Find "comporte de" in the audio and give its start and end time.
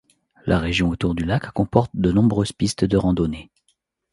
1.51-2.11